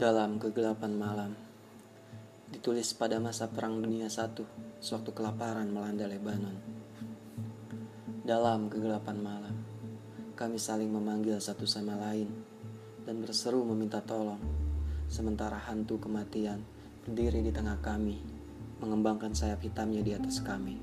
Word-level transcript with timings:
Dalam 0.00 0.40
kegelapan 0.40 0.96
malam, 0.96 1.36
ditulis 2.48 2.96
pada 2.96 3.20
masa 3.20 3.52
Perang 3.52 3.84
Dunia 3.84 4.08
I, 4.08 4.44
sewaktu 4.80 5.12
kelaparan 5.12 5.68
melanda 5.68 6.08
Lebanon. 6.08 6.56
Dalam 8.24 8.72
kegelapan 8.72 9.20
malam, 9.20 9.52
kami 10.40 10.56
saling 10.56 10.88
memanggil 10.88 11.36
satu 11.36 11.68
sama 11.68 12.00
lain 12.00 12.32
dan 13.04 13.20
berseru 13.20 13.60
meminta 13.60 14.00
tolong, 14.00 14.40
sementara 15.04 15.60
hantu 15.68 16.00
kematian 16.00 16.64
berdiri 17.04 17.44
di 17.44 17.52
tengah 17.52 17.76
kami, 17.84 18.24
mengembangkan 18.80 19.36
sayap 19.36 19.60
hitamnya 19.60 20.00
di 20.00 20.16
atas 20.16 20.40
kami. 20.40 20.80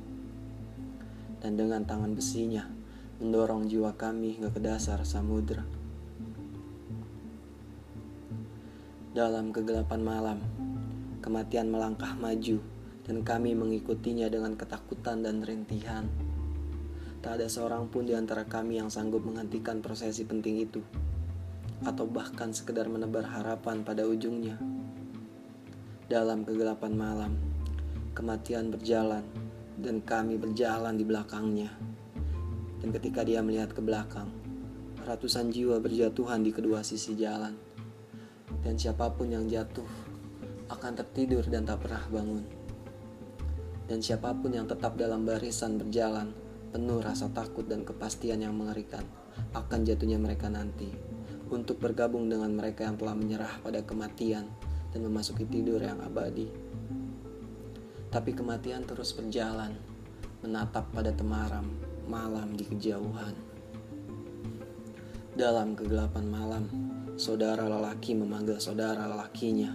Dan 1.42 1.58
dengan 1.58 1.90
tangan 1.90 2.14
besinya, 2.14 2.70
mendorong 3.18 3.66
jiwa 3.66 3.98
kami 3.98 4.38
hingga 4.38 4.54
ke 4.54 4.62
dasar 4.62 5.02
samudera. 5.02 5.87
Dalam 9.16 9.56
kegelapan 9.56 10.04
malam, 10.04 10.40
kematian 11.24 11.72
melangkah 11.72 12.12
maju 12.20 12.60
dan 13.08 13.24
kami 13.24 13.56
mengikutinya 13.56 14.28
dengan 14.28 14.60
ketakutan 14.60 15.24
dan 15.24 15.40
rintihan. 15.40 16.12
Tak 17.24 17.40
ada 17.40 17.48
seorang 17.48 17.88
pun 17.88 18.04
di 18.04 18.12
antara 18.12 18.44
kami 18.44 18.84
yang 18.84 18.92
sanggup 18.92 19.24
menghentikan 19.24 19.80
prosesi 19.80 20.28
penting 20.28 20.60
itu, 20.60 20.84
atau 21.88 22.04
bahkan 22.04 22.52
sekedar 22.52 22.92
menebar 22.92 23.24
harapan 23.24 23.80
pada 23.88 24.04
ujungnya. 24.04 24.60
Dalam 26.12 26.44
kegelapan 26.44 26.92
malam, 26.92 27.32
kematian 28.12 28.76
berjalan 28.76 29.24
dan 29.80 30.04
kami 30.04 30.36
berjalan 30.36 31.00
di 31.00 31.08
belakangnya. 31.08 31.72
Dan 32.84 32.92
ketika 32.92 33.24
dia 33.24 33.40
melihat 33.40 33.72
ke 33.72 33.80
belakang, 33.80 34.28
ratusan 35.08 35.48
jiwa 35.48 35.80
berjatuhan 35.80 36.44
di 36.44 36.52
kedua 36.52 36.84
sisi 36.84 37.16
jalan 37.16 37.67
dan 38.64 38.76
siapa 38.80 39.12
pun 39.14 39.32
yang 39.32 39.48
jatuh 39.48 39.88
akan 40.68 40.94
tertidur 41.00 41.44
dan 41.48 41.64
tak 41.64 41.88
pernah 41.88 42.04
bangun. 42.12 42.44
Dan 43.88 44.04
siapa 44.04 44.36
pun 44.36 44.52
yang 44.52 44.68
tetap 44.68 45.00
dalam 45.00 45.24
barisan 45.24 45.80
berjalan, 45.80 46.36
penuh 46.76 47.00
rasa 47.00 47.32
takut 47.32 47.64
dan 47.64 47.88
kepastian 47.88 48.44
yang 48.44 48.52
mengerikan, 48.52 49.08
akan 49.56 49.88
jatuhnya 49.88 50.20
mereka 50.20 50.52
nanti 50.52 50.92
untuk 51.48 51.80
bergabung 51.80 52.28
dengan 52.28 52.52
mereka 52.52 52.84
yang 52.84 53.00
telah 53.00 53.16
menyerah 53.16 53.54
pada 53.64 53.80
kematian 53.80 54.52
dan 54.92 55.00
memasuki 55.04 55.48
tidur 55.48 55.80
yang 55.80 56.04
abadi. 56.04 56.52
Tapi 58.12 58.32
kematian 58.36 58.84
terus 58.84 59.16
berjalan, 59.16 59.76
menatap 60.44 60.88
pada 60.92 61.12
temaram 61.16 61.68
malam 62.08 62.56
di 62.56 62.64
kejauhan. 62.68 63.36
Dalam 65.38 65.78
kegelapan 65.78 66.26
malam, 66.28 66.66
saudara 67.18 67.66
lelaki 67.66 68.14
memanggil 68.14 68.62
saudara 68.62 69.10
lelakinya, 69.10 69.74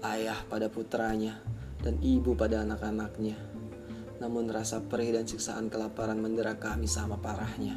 ayah 0.00 0.40
pada 0.48 0.72
putranya, 0.72 1.36
dan 1.84 2.00
ibu 2.00 2.32
pada 2.32 2.64
anak-anaknya. 2.64 3.36
Namun 4.16 4.48
rasa 4.48 4.80
perih 4.80 5.12
dan 5.12 5.28
siksaan 5.28 5.68
kelaparan 5.68 6.16
mendera 6.16 6.56
kami 6.56 6.88
sama 6.88 7.20
parahnya. 7.20 7.76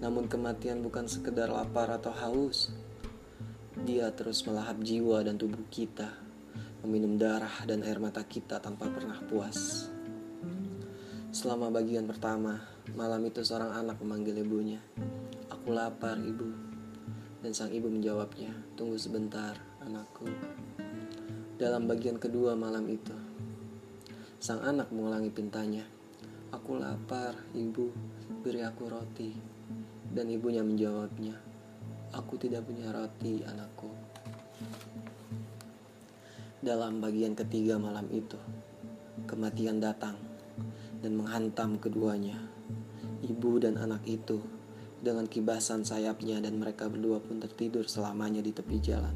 Namun 0.00 0.32
kematian 0.32 0.80
bukan 0.80 1.04
sekedar 1.04 1.52
lapar 1.52 1.92
atau 1.92 2.10
haus. 2.24 2.72
Dia 3.84 4.08
terus 4.16 4.44
melahap 4.48 4.80
jiwa 4.80 5.20
dan 5.20 5.36
tubuh 5.36 5.64
kita, 5.68 6.08
meminum 6.84 7.20
darah 7.20 7.68
dan 7.68 7.84
air 7.84 8.00
mata 8.00 8.24
kita 8.24 8.64
tanpa 8.64 8.88
pernah 8.88 9.20
puas. 9.28 9.88
Selama 11.32 11.68
bagian 11.72 12.04
pertama, 12.08 12.60
malam 12.96 13.24
itu 13.28 13.44
seorang 13.44 13.76
anak 13.76 14.00
memanggil 14.00 14.40
ibunya. 14.40 14.80
Aku 15.48 15.72
lapar, 15.72 16.20
ibu. 16.20 16.71
Dan 17.42 17.50
sang 17.50 17.74
ibu 17.74 17.90
menjawabnya, 17.90 18.54
tunggu 18.78 18.94
sebentar 18.94 19.58
anakku. 19.82 20.30
Dalam 21.58 21.90
bagian 21.90 22.14
kedua 22.14 22.54
malam 22.54 22.86
itu, 22.86 23.10
sang 24.38 24.62
anak 24.62 24.94
mengulangi 24.94 25.26
pintanya. 25.34 25.82
Aku 26.54 26.78
lapar, 26.78 27.34
ibu, 27.50 27.90
beri 28.46 28.62
aku 28.62 28.86
roti. 28.86 29.34
Dan 30.06 30.30
ibunya 30.30 30.62
menjawabnya, 30.62 31.34
aku 32.14 32.38
tidak 32.38 32.62
punya 32.62 32.94
roti, 32.94 33.42
anakku. 33.42 33.90
Dalam 36.62 37.02
bagian 37.02 37.34
ketiga 37.34 37.74
malam 37.74 38.06
itu, 38.14 38.38
kematian 39.26 39.82
datang 39.82 40.14
dan 41.02 41.18
menghantam 41.18 41.74
keduanya. 41.82 42.38
Ibu 43.26 43.58
dan 43.66 43.82
anak 43.82 44.06
itu 44.06 44.61
dengan 45.02 45.26
kibasan 45.26 45.82
sayapnya 45.82 46.38
dan 46.38 46.62
mereka 46.62 46.86
berdua 46.86 47.18
pun 47.18 47.42
tertidur 47.42 47.90
selamanya 47.90 48.38
di 48.38 48.54
tepi 48.54 48.78
jalan. 48.78 49.12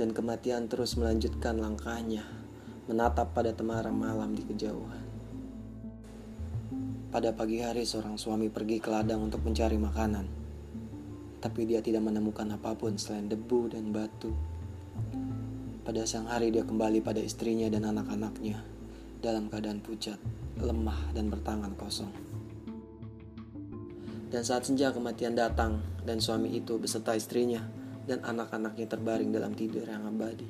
Dan 0.00 0.16
kematian 0.16 0.72
terus 0.72 0.96
melanjutkan 0.96 1.60
langkahnya, 1.60 2.24
menatap 2.88 3.36
pada 3.36 3.52
temaram 3.52 3.92
malam 3.92 4.32
di 4.32 4.40
kejauhan. 4.48 5.04
Pada 7.12 7.36
pagi 7.36 7.60
hari 7.60 7.84
seorang 7.84 8.16
suami 8.16 8.48
pergi 8.48 8.80
ke 8.80 8.88
ladang 8.88 9.28
untuk 9.28 9.44
mencari 9.44 9.76
makanan. 9.76 10.26
Tapi 11.38 11.68
dia 11.68 11.84
tidak 11.84 12.08
menemukan 12.08 12.48
apa 12.48 12.72
pun 12.72 12.96
selain 12.96 13.28
debu 13.28 13.68
dan 13.72 13.92
batu. 13.92 14.32
Pada 15.84 16.04
siang 16.08 16.28
hari 16.28 16.52
dia 16.52 16.64
kembali 16.64 17.00
pada 17.04 17.20
istrinya 17.20 17.68
dan 17.68 17.88
anak-anaknya 17.88 18.60
dalam 19.24 19.48
keadaan 19.48 19.80
pucat, 19.80 20.20
lemah 20.60 21.12
dan 21.16 21.32
bertangan 21.32 21.72
kosong. 21.80 22.12
Dan 24.28 24.44
saat 24.44 24.68
senja 24.68 24.92
kematian 24.92 25.32
datang 25.32 25.80
dan 26.04 26.20
suami 26.20 26.52
itu 26.52 26.76
beserta 26.76 27.16
istrinya 27.16 27.64
dan 28.04 28.20
anak-anaknya 28.20 28.84
terbaring 28.84 29.32
dalam 29.32 29.56
tidur 29.56 29.88
yang 29.88 30.04
abadi. 30.04 30.48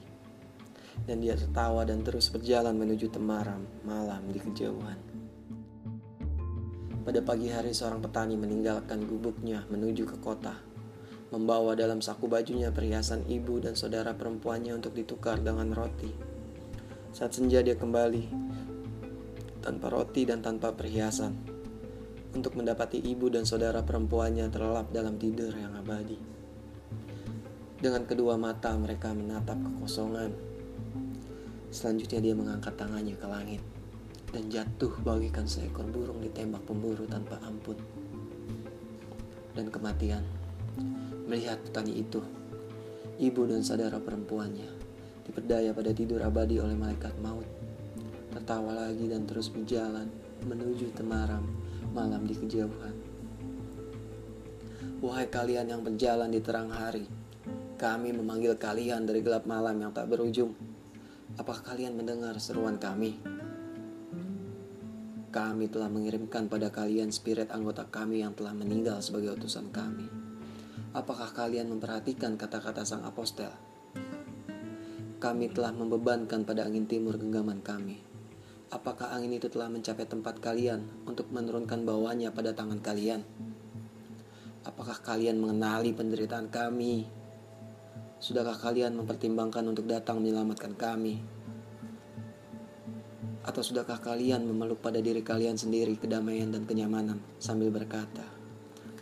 Dan 1.07 1.23
dia 1.23 1.39
tertawa 1.39 1.87
dan 1.87 2.03
terus 2.03 2.27
berjalan 2.31 2.75
menuju 2.75 3.07
temaram 3.15 3.63
malam 3.87 4.27
di 4.35 4.43
kejauhan. 4.43 4.99
Pada 7.07 7.23
pagi 7.23 7.49
hari 7.49 7.71
seorang 7.71 8.03
petani 8.03 8.35
meninggalkan 8.35 9.07
gubuknya 9.07 9.63
menuju 9.71 10.05
ke 10.11 10.17
kota. 10.19 10.59
Membawa 11.31 11.79
dalam 11.79 12.03
saku 12.03 12.27
bajunya 12.27 12.75
perhiasan 12.75 13.25
ibu 13.31 13.63
dan 13.63 13.79
saudara 13.79 14.13
perempuannya 14.13 14.75
untuk 14.75 14.93
ditukar 14.93 15.39
dengan 15.39 15.71
roti. 15.71 16.11
Saat 17.15 17.39
senja 17.39 17.65
dia 17.65 17.79
kembali 17.79 18.29
tanpa 19.65 19.89
roti 19.89 20.29
dan 20.29 20.45
tanpa 20.45 20.73
perhiasan 20.77 21.58
untuk 22.37 22.59
mendapati 22.59 23.01
ibu 23.01 23.33
dan 23.33 23.49
saudara 23.49 23.81
perempuannya 23.81 24.49
terlelap 24.53 24.93
dalam 24.93 25.17
tidur 25.17 25.55
yang 25.55 25.73
abadi. 25.79 26.19
Dengan 27.79 28.03
kedua 28.05 28.35
mata 28.35 28.75
mereka 28.75 29.15
menatap 29.15 29.55
kekosongan. 29.55 30.35
Selanjutnya 31.71 32.21
dia 32.21 32.35
mengangkat 32.35 32.75
tangannya 32.75 33.15
ke 33.15 33.27
langit 33.29 33.63
dan 34.29 34.51
jatuh 34.53 34.93
bagikan 35.01 35.49
seekor 35.49 35.89
burung 35.89 36.21
ditembak 36.21 36.61
pemburu 36.69 37.09
tanpa 37.09 37.41
ampun. 37.45 37.77
Dan 39.57 39.73
kematian 39.73 40.23
melihat 41.29 41.61
petani 41.61 42.03
itu, 42.03 42.21
ibu 43.21 43.43
dan 43.49 43.65
saudara 43.65 44.01
perempuannya 44.01 44.69
diperdaya 45.29 45.77
pada 45.77 45.93
tidur 45.93 46.25
abadi 46.25 46.57
oleh 46.59 46.77
malaikat 46.77 47.15
maut. 47.21 47.45
Tertawa 48.33 48.89
lagi 48.89 49.07
dan 49.07 49.25
terus 49.29 49.53
berjalan 49.53 50.09
menuju 50.47 50.95
temaram 50.95 51.68
malam 51.93 52.25
di 52.25 52.35
kejauhan. 52.37 52.95
Wahai 54.99 55.31
kalian 55.31 55.71
yang 55.71 55.83
berjalan 55.87 56.33
di 56.33 56.43
terang 56.43 56.75
hari, 56.75 57.07
kami 57.79 58.11
memanggil 58.11 58.59
kalian 58.59 59.07
dari 59.07 59.23
gelap 59.23 59.47
malam 59.47 59.79
yang 59.79 59.95
tak 59.95 60.11
berujung. 60.11 60.59
Apakah 61.39 61.75
kalian 61.75 61.95
mendengar 61.95 62.35
seruan 62.43 62.83
kami? 62.83 63.15
Kami 65.31 65.71
telah 65.71 65.87
mengirimkan 65.87 66.51
pada 66.51 66.73
kalian 66.75 67.15
spirit 67.15 67.55
anggota 67.55 67.87
kami 67.87 68.27
yang 68.27 68.35
telah 68.35 68.57
meninggal 68.57 68.99
sebagai 68.99 69.39
utusan 69.39 69.71
kami. 69.71 70.11
Apakah 70.97 71.31
kalian 71.31 71.71
memperhatikan 71.71 72.35
kata-kata 72.35 72.83
sang 72.83 73.07
apostel? 73.07 73.55
Kami 75.23 75.47
telah 75.55 75.71
membebankan 75.71 76.43
pada 76.43 76.67
angin 76.67 76.91
timur 76.91 77.15
genggaman 77.15 77.63
kami 77.63 78.08
Apakah 78.69 79.17
angin 79.17 79.33
itu 79.33 79.49
telah 79.49 79.73
mencapai 79.73 80.05
tempat 80.05 80.45
kalian 80.45 80.85
untuk 81.09 81.33
menurunkan 81.33 81.89
bawahnya 81.89 82.37
pada 82.37 82.53
tangan 82.53 82.85
kalian? 82.85 83.25
Apakah 84.69 85.01
kalian 85.01 85.41
mengenali 85.41 85.97
penderitaan 85.97 86.53
kami? 86.53 87.09
Sudahkah 88.21 88.61
kalian 88.61 88.93
mempertimbangkan 88.93 89.65
untuk 89.65 89.89
datang 89.89 90.21
menyelamatkan 90.21 90.77
kami? 90.77 91.17
Atau 93.41 93.65
sudahkah 93.65 94.05
kalian 94.05 94.45
memeluk 94.45 94.85
pada 94.85 95.01
diri 95.01 95.25
kalian 95.25 95.57
sendiri 95.57 95.97
kedamaian 95.97 96.53
dan 96.53 96.69
kenyamanan 96.69 97.25
sambil 97.41 97.73
berkata, 97.73 98.29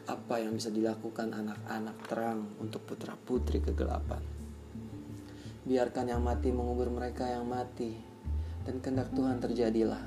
apa 0.07 0.39
yang 0.39 0.55
bisa 0.55 0.71
dilakukan 0.71 1.35
anak-anak 1.35 1.99
terang 2.07 2.55
untuk 2.63 2.87
putra-putri 2.87 3.59
kegelapan? 3.59 4.23
Biarkan 5.67 6.07
yang 6.07 6.23
mati 6.23 6.55
mengubur 6.55 6.87
mereka 6.95 7.27
yang 7.27 7.51
mati, 7.51 8.16
dan 8.67 8.83
kehendak 8.83 9.09
Tuhan 9.15 9.39
terjadilah. 9.39 10.03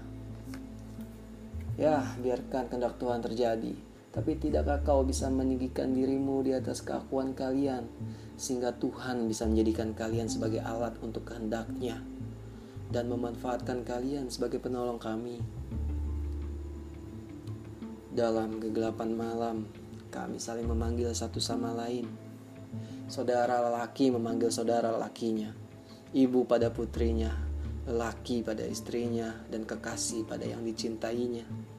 Ya, 1.80 2.04
biarkan 2.20 2.68
kehendak 2.68 3.00
Tuhan 3.00 3.24
terjadi, 3.24 3.72
Tapi 4.12 4.36
tidakkah 4.36 4.84
kau 4.84 5.08
bisa 5.08 5.32
meninggikan 5.32 5.96
dirimu 5.96 6.44
di 6.44 6.52
atas 6.52 6.84
keakuan 6.84 7.32
kalian 7.32 7.88
Sehingga 8.36 8.76
Tuhan 8.76 9.32
bisa 9.32 9.48
menjadikan 9.48 9.96
kalian 9.96 10.28
sebagai 10.28 10.60
alat 10.60 11.00
untuk 11.00 11.32
kehendaknya 11.32 12.04
Dan 12.92 13.08
memanfaatkan 13.08 13.88
kalian 13.88 14.28
sebagai 14.28 14.60
penolong 14.60 15.00
kami? 15.00 15.40
Dalam 18.12 18.60
kegelapan 18.60 19.16
malam 19.16 19.58
kami 20.12 20.36
saling 20.36 20.68
memanggil 20.68 21.16
satu 21.16 21.40
sama 21.40 21.72
lain. 21.72 22.10
Saudara 23.08 23.64
lelaki 23.72 24.12
memanggil 24.12 24.52
saudara 24.52 24.92
lelakinya 24.92 25.56
Ibu 26.12 26.44
pada 26.44 26.74
putrinya 26.74 27.49
Lelaki 27.90 28.46
pada 28.46 28.62
istrinya 28.62 29.34
Dan 29.50 29.66
kekasih 29.66 30.30
pada 30.30 30.46
yang 30.46 30.62
dicintainya 30.62 31.70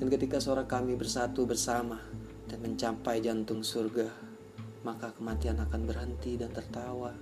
dan 0.00 0.08
ketika 0.08 0.40
suara 0.40 0.64
kami 0.64 0.96
bersatu 0.96 1.44
bersama 1.44 2.00
dan 2.48 2.64
mencapai 2.64 3.20
jantung 3.20 3.60
surga, 3.60 4.08
maka 4.80 5.12
kematian 5.12 5.60
akan 5.60 5.84
berhenti 5.84 6.40
dan 6.40 6.48
tertawa. 6.56 7.12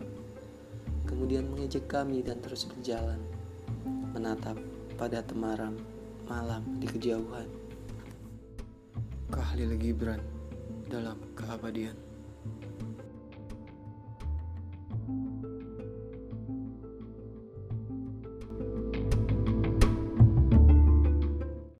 Kemudian 1.03 1.51
mengejek 1.51 1.91
kami 1.91 2.23
dan 2.23 2.39
terus 2.39 2.71
berjalan, 2.71 3.19
menatap 4.15 4.55
pada 4.95 5.27
temaram 5.27 5.75
malam 6.31 6.63
di 6.79 6.87
kejauhan. 6.87 7.51
Kahlil 9.27 9.75
Gibran 9.75 10.23
dalam 10.87 11.19
keabadian. 11.35 12.08